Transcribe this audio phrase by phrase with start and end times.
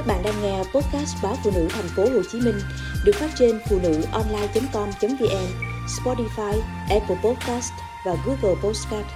[0.00, 2.54] Các bạn đang nghe podcast báo phụ nữ thành phố Hồ Chí Minh
[3.04, 5.46] được phát trên phụ nữ online.com.vn,
[5.86, 7.72] Spotify, Apple Podcast
[8.06, 9.06] và Google Podcast.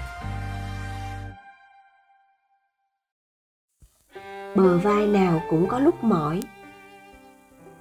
[4.54, 6.40] Bờ vai nào cũng có lúc mỏi.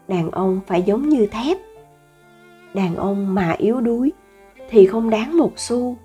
[0.08, 1.58] Đàn ông phải giống như thép.
[2.74, 4.12] Đàn ông mà yếu đuối
[4.70, 5.98] thì không đáng một xu.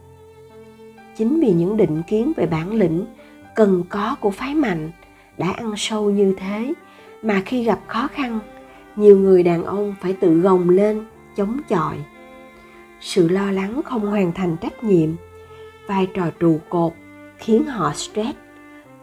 [1.17, 3.07] Chính vì những định kiến về bản lĩnh
[3.55, 4.91] cần có của phái mạnh
[5.39, 6.75] đã ăn sâu như thế
[7.23, 8.39] mà khi gặp khó khăn,
[8.97, 11.05] nhiều người đàn ông phải tự gồng lên,
[11.37, 11.97] chống chọi.
[13.01, 15.11] Sự lo lắng không hoàn thành trách nhiệm,
[15.87, 16.93] vai trò trụ cột
[17.39, 18.39] khiến họ stress.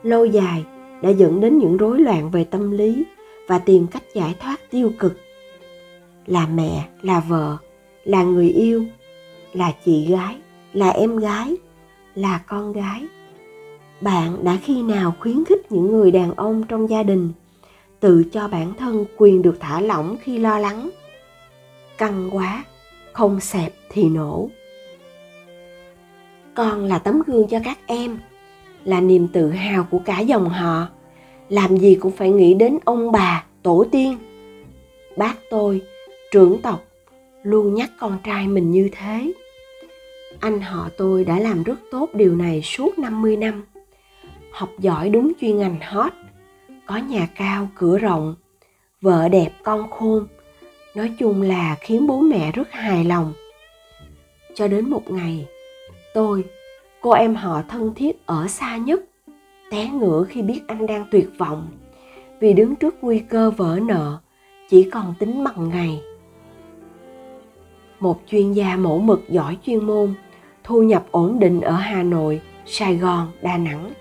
[0.03, 0.65] Lâu dài
[1.01, 3.05] đã dẫn đến những rối loạn về tâm lý
[3.47, 5.19] và tìm cách giải thoát tiêu cực.
[6.25, 7.57] Là mẹ, là vợ,
[8.03, 8.85] là người yêu,
[9.53, 10.35] là chị gái,
[10.73, 11.55] là em gái,
[12.15, 13.05] là con gái.
[14.01, 17.31] Bạn đã khi nào khuyến khích những người đàn ông trong gia đình
[18.05, 20.89] tự cho bản thân quyền được thả lỏng khi lo lắng.
[21.97, 22.63] Căng quá,
[23.11, 24.49] không xẹp thì nổ.
[26.55, 28.17] Con là tấm gương cho các em,
[28.83, 30.87] là niềm tự hào của cả dòng họ.
[31.49, 34.17] Làm gì cũng phải nghĩ đến ông bà, tổ tiên.
[35.17, 35.81] Bác tôi,
[36.31, 36.83] trưởng tộc,
[37.43, 39.33] luôn nhắc con trai mình như thế.
[40.39, 43.63] Anh họ tôi đã làm rất tốt điều này suốt 50 năm.
[44.51, 46.13] Học giỏi đúng chuyên ngành hot
[46.85, 48.35] có nhà cao, cửa rộng,
[49.01, 50.27] vợ đẹp, con khôn.
[50.95, 53.33] Nói chung là khiến bố mẹ rất hài lòng.
[54.53, 55.47] Cho đến một ngày,
[56.13, 56.43] tôi,
[57.01, 59.01] cô em họ thân thiết ở xa nhất,
[59.71, 61.67] té ngửa khi biết anh đang tuyệt vọng.
[62.39, 64.19] Vì đứng trước nguy cơ vỡ nợ,
[64.69, 66.01] chỉ còn tính bằng ngày.
[67.99, 70.13] Một chuyên gia mẫu mực giỏi chuyên môn,
[70.63, 73.91] thu nhập ổn định ở hà nội, sài gòn, đà nẵng,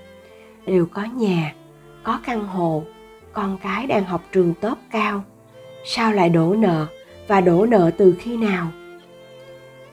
[0.66, 1.54] đều có nhà
[2.04, 2.84] có căn hộ,
[3.32, 5.24] con cái đang học trường tốt cao.
[5.84, 6.86] Sao lại đổ nợ
[7.28, 8.68] và đổ nợ từ khi nào?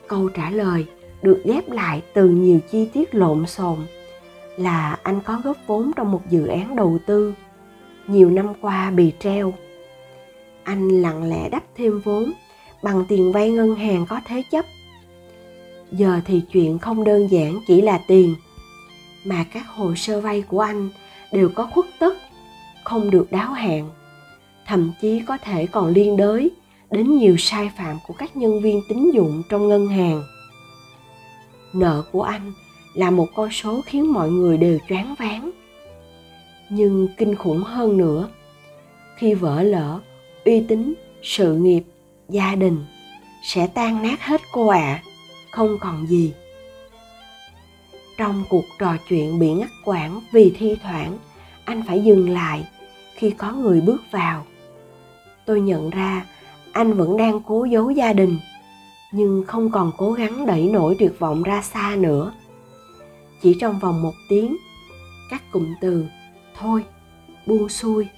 [0.06, 0.86] Câu trả lời
[1.22, 3.78] được ghép lại từ nhiều chi tiết lộn xộn
[4.56, 7.34] là anh có góp vốn trong một dự án đầu tư
[8.06, 9.54] nhiều năm qua bị treo.
[10.62, 12.32] Anh lặng lẽ đắp thêm vốn
[12.82, 14.64] bằng tiền vay ngân hàng có thế chấp.
[15.92, 18.34] Giờ thì chuyện không đơn giản chỉ là tiền,
[19.24, 20.88] mà các hồ sơ vay của anh
[21.32, 22.14] đều có khuất tất
[22.84, 23.90] không được đáo hạn
[24.66, 26.50] thậm chí có thể còn liên đới
[26.90, 30.22] đến nhiều sai phạm của các nhân viên tín dụng trong ngân hàng.
[31.72, 32.52] Nợ của anh
[32.94, 35.50] là một con số khiến mọi người đều choáng váng.
[36.70, 38.28] Nhưng kinh khủng hơn nữa
[39.16, 40.00] khi vỡ lỡ
[40.44, 41.82] uy tín sự nghiệp
[42.28, 42.84] gia đình
[43.42, 45.02] sẽ tan nát hết cô ạ à,
[45.50, 46.32] không còn gì
[48.16, 51.18] trong cuộc trò chuyện bị ngắt quãng vì thi thoảng,
[51.64, 52.68] anh phải dừng lại
[53.14, 54.46] khi có người bước vào.
[55.46, 56.26] Tôi nhận ra
[56.72, 58.38] anh vẫn đang cố giấu gia đình,
[59.12, 62.32] nhưng không còn cố gắng đẩy nổi tuyệt vọng ra xa nữa.
[63.42, 64.56] Chỉ trong vòng một tiếng
[65.30, 66.06] các cụm từ,
[66.58, 66.84] thôi,
[67.46, 68.08] buông xuôi,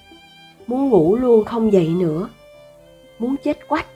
[0.67, 2.29] muốn ngủ luôn không dậy nữa,
[3.19, 3.87] muốn chết quách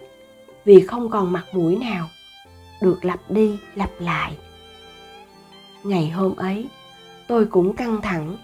[0.65, 2.07] vì không còn mặt mũi nào,
[2.81, 4.37] được lặp đi lặp lại
[5.83, 6.67] ngày hôm ấy,
[7.27, 8.37] tôi cũng căng thẳng,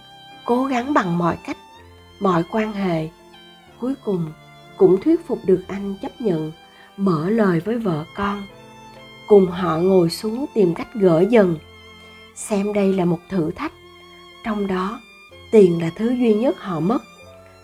[0.45, 1.57] cố gắng bằng mọi cách,
[2.19, 3.09] mọi quan hệ.
[3.79, 4.31] Cuối cùng
[4.77, 6.51] cũng thuyết phục được anh chấp nhận
[6.97, 8.43] mở lời với vợ con,
[9.27, 11.57] cùng họ ngồi xuống tìm cách gỡ dần.
[12.35, 13.73] Xem đây là một thử thách,
[14.43, 15.01] trong đó
[15.51, 17.01] tiền là thứ duy nhất họ mất,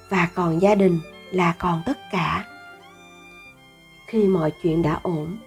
[0.09, 0.99] và còn gia đình
[1.31, 2.45] là còn tất cả.
[4.07, 5.37] Khi mọi chuyện đã ổn,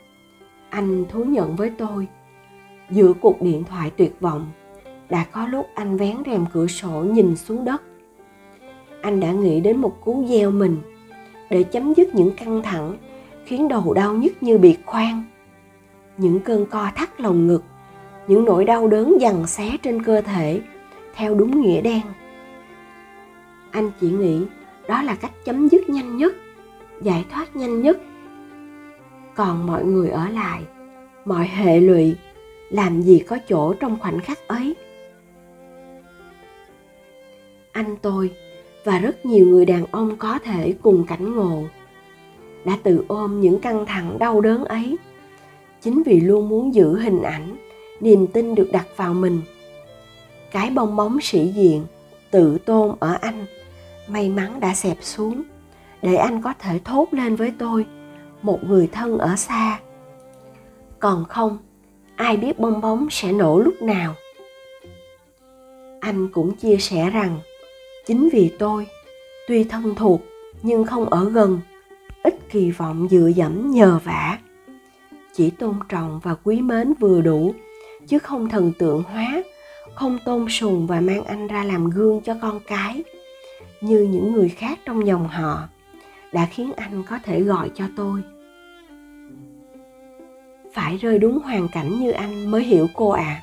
[0.70, 2.08] anh thú nhận với tôi
[2.90, 4.50] giữa cuộc điện thoại tuyệt vọng,
[5.08, 7.82] đã có lúc anh vén rèm cửa sổ nhìn xuống đất.
[9.02, 10.78] Anh đã nghĩ đến một cú gieo mình,
[11.50, 12.96] để chấm dứt những căng thẳng,
[13.44, 15.22] khiến đầu đau nhức như bị khoan.
[16.16, 17.64] Những cơn co thắt lồng ngực,
[18.26, 20.60] những nỗi đau đớn dằn xé trên cơ thể,
[21.14, 22.00] theo đúng nghĩa đen.
[23.70, 24.44] Anh chỉ nghĩ
[24.88, 26.34] đó là cách chấm dứt nhanh nhất,
[27.02, 27.98] giải thoát nhanh nhất.
[29.34, 30.62] Còn mọi người ở lại,
[31.24, 32.16] mọi hệ lụy
[32.74, 34.74] làm gì có chỗ trong khoảnh khắc ấy?
[37.72, 38.30] Anh tôi
[38.84, 41.64] và rất nhiều người đàn ông có thể cùng cảnh ngộ,
[42.64, 44.96] đã tự ôm những căng thẳng đau đớn ấy.
[45.80, 47.56] Chính vì luôn muốn giữ hình ảnh,
[48.00, 49.40] niềm tin được đặt vào mình.
[50.52, 51.84] Cái bong bóng sĩ diện,
[52.30, 53.46] tự tôn ở anh,
[54.08, 55.42] may mắn đã xẹp xuống.
[56.02, 57.86] Để anh có thể thốt lên với tôi,
[58.42, 59.80] một người thân ở xa.
[60.98, 61.58] Còn không
[62.16, 64.14] ai biết bong bóng sẽ nổ lúc nào.
[66.00, 67.40] Anh cũng chia sẻ rằng,
[68.06, 68.86] chính vì tôi,
[69.48, 70.20] tuy thân thuộc
[70.62, 71.60] nhưng không ở gần,
[72.22, 74.38] ít kỳ vọng dựa dẫm nhờ vả.
[75.32, 77.54] Chỉ tôn trọng và quý mến vừa đủ,
[78.06, 79.42] chứ không thần tượng hóa,
[79.94, 83.04] không tôn sùng và mang anh ra làm gương cho con cái.
[83.80, 85.62] Như những người khác trong dòng họ,
[86.32, 88.20] đã khiến anh có thể gọi cho tôi
[90.74, 93.42] phải rơi đúng hoàn cảnh như anh mới hiểu cô ạ à.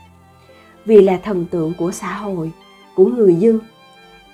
[0.86, 2.52] vì là thần tượng của xã hội,
[2.96, 3.60] của người dân,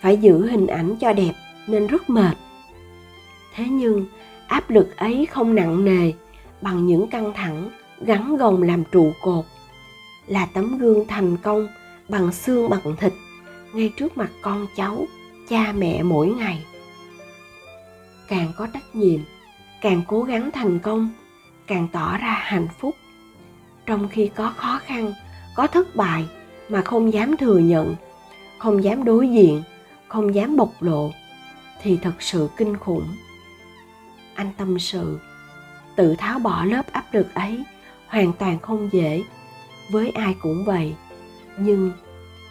[0.02, 1.34] phải giữ hình ảnh cho đẹp
[1.68, 2.38] nên rất mệt
[3.56, 4.06] thế nhưng,
[4.48, 6.12] áp lực ấy không nặng nề
[6.62, 7.70] bằng những căng thẳng,
[8.02, 9.46] gắn gồng làm trụ cột,
[10.28, 11.68] là tấm gương thành công
[12.10, 13.14] bằng xương bằng thịt
[13.74, 15.06] ngay trước mặt con cháu,
[15.50, 16.66] cha mẹ mỗi ngày
[18.28, 19.20] càng có trách nhiệm,
[19.82, 21.10] càng cố gắng thành công
[21.68, 22.96] càng tỏ ra hạnh phúc.
[23.86, 25.14] Trong khi có khó khăn,
[25.56, 26.26] có thất bại
[26.70, 27.96] mà không dám thừa nhận,
[28.58, 29.64] không dám đối diện,
[30.08, 31.12] không dám bộc lộ,
[31.82, 33.08] thì thật sự kinh khủng.
[34.36, 35.20] Anh tâm sự,
[35.96, 37.64] tự tháo bỏ lớp áp lực ấy
[38.08, 39.24] hoàn toàn không dễ,
[39.92, 40.96] với ai cũng vậy,
[41.58, 41.92] nhưng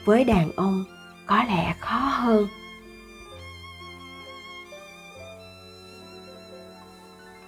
[0.04, 0.84] với đàn ông
[1.26, 2.46] có lẽ khó hơn.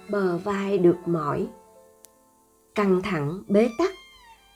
[0.09, 1.47] Bờ vai được mỏi
[2.75, 3.91] căng thẳng, bế tắc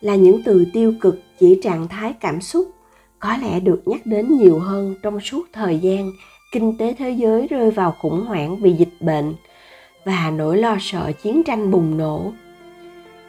[0.02, 2.72] là những từ tiêu cực chỉ trạng thái cảm xúc,
[3.20, 6.12] có lẽ được nhắc đến nhiều hơn trong suốt thời gian
[6.52, 9.36] kinh tế thế giới rơi vào khủng hoảng vì dịch bệnh
[10.06, 12.32] và nỗi lo sợ chiến tranh bùng nổ.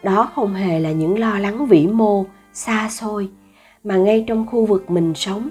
[0.03, 3.29] Đó không hề là những lo lắng vĩ mô, xa xôi
[3.85, 5.49] mà ngay trong khu vực mình sống,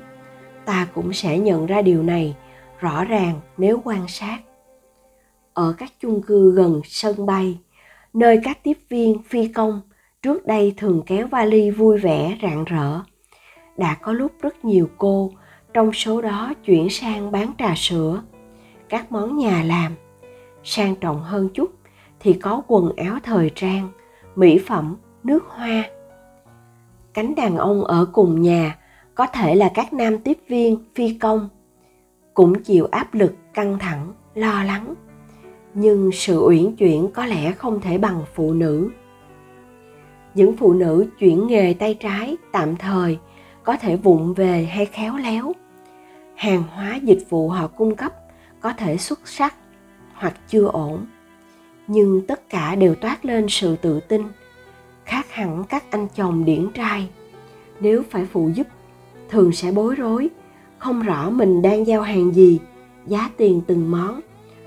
[0.65, 2.35] ta cũng sẽ nhận ra điều này
[2.79, 4.37] rõ ràng nếu quan sát.
[5.53, 7.57] Ở các chung cư gần sân bay
[8.13, 9.81] nơi các tiếp viên phi công
[10.21, 12.99] trước đây thường kéo vali vui vẻ rạng rỡ.
[13.77, 15.31] Đã có lúc rất nhiều cô
[15.73, 18.21] trong số đó chuyển sang bán trà sữa,
[18.89, 19.95] các món nhà làm.
[20.63, 21.71] Sang trọng hơn chút
[22.19, 23.89] thì có quần áo thời trang,
[24.35, 25.83] mỹ phẩm, nước hoa.
[27.13, 28.77] Cánh đàn ông ở cùng nhà
[29.15, 31.49] có thể là các nam tiếp viên, phi công
[32.33, 34.95] cũng chịu áp lực căng thẳng, lo lắng
[35.73, 38.89] nhưng sự uyển chuyển có lẽ không thể bằng phụ nữ.
[40.35, 43.17] Những phụ nữ chuyển nghề tay trái tạm thời
[43.63, 45.53] có thể vụng về hay khéo léo.
[46.35, 48.13] Hàng hóa dịch vụ họ cung cấp
[48.59, 49.55] có thể xuất sắc
[50.13, 51.05] hoặc chưa ổn.
[51.87, 54.21] Nhưng tất cả đều toát lên sự tự tin,
[55.05, 57.09] khác hẳn các anh chồng điển trai.
[57.79, 58.67] Nếu phải phụ giúp,
[59.29, 60.29] thường sẽ bối rối,
[60.77, 62.59] không rõ mình đang giao hàng gì,
[63.07, 64.19] giá tiền từng món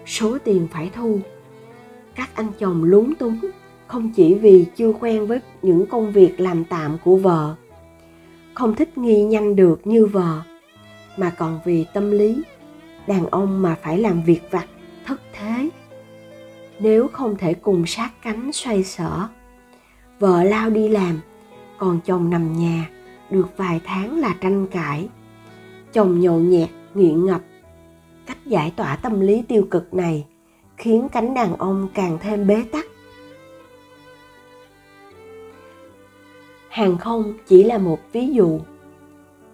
[0.07, 1.19] số tiền phải thu.
[2.15, 3.39] Các anh chồng lúng túng,
[3.87, 7.55] không chỉ vì chưa quen với những công việc làm tạm của vợ,
[8.55, 10.41] không thích nghi nhanh được như vợ,
[11.17, 12.43] mà còn vì tâm lý,
[13.07, 14.67] đàn ông mà phải làm việc vặt,
[15.07, 15.71] thất thế.
[16.81, 19.29] Nếu không thể cùng sát cánh xoay sở,
[20.19, 21.21] vợ lao đi làm,
[21.79, 22.91] còn chồng nằm nhà,
[23.31, 25.09] được vài tháng là tranh cãi.
[25.93, 27.41] Chồng nhậu nhẹt, nghiện ngập
[28.27, 30.27] cách giải tỏa tâm lý tiêu cực này
[30.77, 32.87] khiến cánh đàn ông càng thêm bế tắc
[36.69, 38.61] hàng không chỉ là một ví dụ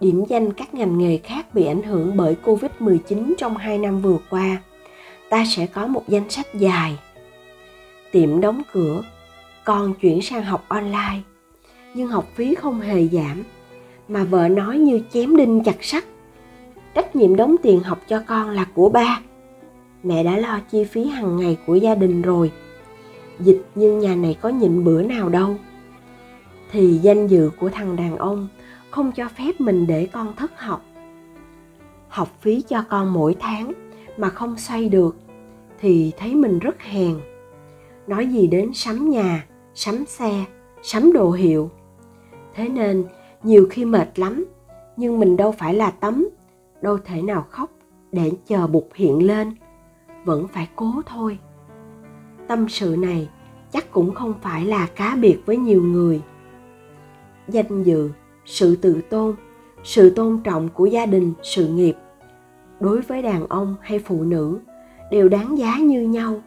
[0.03, 4.17] điểm danh các ngành nghề khác bị ảnh hưởng bởi Covid-19 trong 2 năm vừa
[4.29, 4.61] qua,
[5.29, 6.99] ta sẽ có một danh sách dài.
[8.11, 9.01] Tiệm đóng cửa,
[9.65, 11.21] con chuyển sang học online,
[11.93, 13.43] nhưng học phí không hề giảm,
[14.07, 16.03] mà vợ nói như chém đinh chặt sắt.
[16.95, 19.19] Trách nhiệm đóng tiền học cho con là của ba.
[20.03, 22.51] Mẹ đã lo chi phí hàng ngày của gia đình rồi.
[23.39, 25.55] Dịch nhưng nhà này có nhịn bữa nào đâu.
[26.71, 28.47] Thì danh dự của thằng đàn ông
[28.91, 30.85] không cho phép mình để con thất học
[32.13, 33.71] học phí cho con mỗi tháng
[34.17, 35.15] mà không xoay được
[35.79, 37.19] thì thấy mình rất hèn
[38.07, 40.45] nói gì đến sắm nhà, sắm xe,
[40.83, 41.69] sắm đồ hiệu
[42.55, 43.05] thế nên
[43.43, 44.45] nhiều khi mệt lắm,
[44.97, 46.27] nhưng mình đâu phải là tấm
[46.83, 47.69] đâu thể nào khóc
[48.11, 49.55] để chờ bụt hiện lên.
[50.25, 51.37] Vẫn phải cố thôi.
[52.47, 53.29] Tâm sự này
[53.71, 56.21] chắc cũng không phải là cá biệt với nhiều người.
[57.47, 58.09] Danh dự,
[58.45, 59.35] sự tự tôn,
[59.83, 61.95] sự tôn trọng của gia đình, sự nghiệp,
[62.79, 64.59] đối với đàn ông hay phụ nữ
[65.11, 66.41] đều đáng giá như nhau.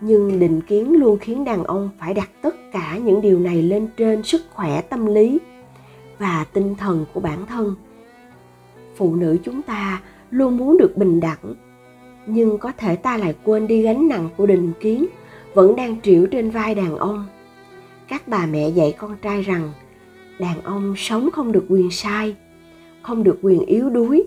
[0.00, 3.88] Nhưng định kiến luôn khiến đàn ông phải đặt tất cả những điều này lên
[3.96, 5.38] trên sức khỏe, tâm lý
[6.18, 7.74] và tinh thần của bản thân
[8.96, 11.54] phụ nữ chúng ta luôn muốn được bình đẳng.
[12.26, 15.06] Nhưng có thể ta lại quên đi gánh nặng của định kiến
[15.54, 17.26] vẫn đang triểu trên vai đàn ông.
[18.08, 19.72] Các bà mẹ dạy con trai rằng,
[20.38, 22.36] đàn ông sống không được quyền sai,
[23.02, 24.26] không được quyền yếu đuối,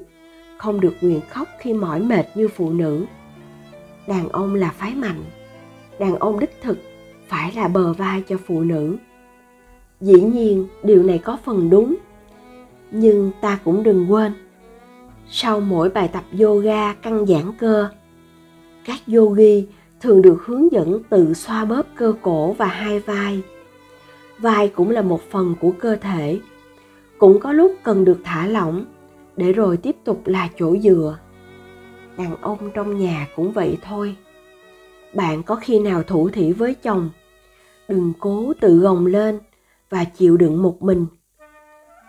[0.57, 3.05] không được quyền khóc khi mỏi mệt như phụ nữ.
[4.07, 5.23] Đàn ông là phái mạnh,
[5.99, 6.77] đàn ông đích thực
[7.27, 8.97] phải là bờ vai cho phụ nữ.
[10.01, 11.95] Dĩ nhiên, điều này có phần đúng,
[12.91, 14.33] nhưng ta cũng đừng quên
[15.31, 17.89] sau mỗi bài tập yoga căng giãn cơ,
[18.86, 19.65] các yogi
[20.01, 23.41] thường được hướng dẫn tự xoa bóp cơ cổ và hai vai.
[24.38, 26.39] Vai cũng là một phần của cơ thể.
[27.17, 28.86] Cũng có lúc cần được thả lỏng
[29.38, 31.17] để rồi tiếp tục là chỗ dựa.
[32.17, 34.15] Đàn ông trong nhà cũng vậy thôi.
[35.13, 37.09] Bạn có khi nào thủ thỉ với chồng,
[37.88, 39.39] đừng cố tự gồng lên
[39.89, 41.05] và chịu đựng một mình.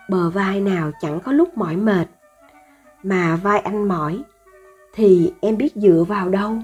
[0.09, 2.07] Bờ vai nào chẳng có lúc mỏi mệt
[3.03, 4.21] mà vai anh mỏi
[4.93, 6.57] thì em biết dựa vào đâu?